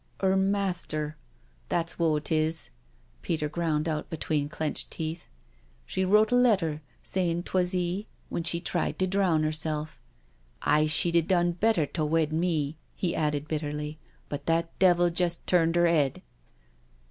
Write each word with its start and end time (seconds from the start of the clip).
*'•• 0.01 0.19
'Er 0.27 0.35
master— 0.35 1.15
that's 1.69 1.97
w'o 1.97 2.17
it 2.17 2.31
is," 2.31 2.71
Peter 3.21 3.47
ground 3.47 3.87
out 3.87 4.09
between 4.09 4.49
clenched 4.49 4.89
teeth." 4.89 5.29
She 5.85 6.03
wrote 6.03 6.31
a 6.31 6.35
letter, 6.35 6.81
say 7.03 7.29
in' 7.29 7.43
'twas 7.43 7.75
'e 7.75 8.07
when 8.27 8.41
she 8.41 8.59
tried 8.59 8.97
to 8.97 9.05
drown 9.05 9.45
'erself. 9.45 10.01
Aye, 10.63 10.87
she'd 10.87 11.17
a 11.17 11.21
done 11.21 11.51
better 11.51 11.85
t' 11.85 12.01
a 12.01 12.05
wed 12.05 12.33
me," 12.33 12.77
he 12.95 13.15
added 13.15 13.47
bitterly," 13.47 13.99
but 14.27 14.47
that 14.47 14.71
devil 14.79 15.11
just 15.11 15.45
turned 15.45 15.77
'er 15.77 15.85
'ead." 15.85 16.23